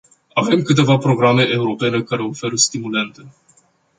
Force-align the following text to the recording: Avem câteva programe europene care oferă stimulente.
Avem 0.35 0.61
câteva 0.61 0.97
programe 0.97 1.47
europene 1.49 2.01
care 2.01 2.21
oferă 2.23 2.55
stimulente. 2.55 3.25